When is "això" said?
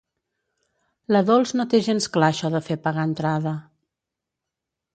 2.35-2.51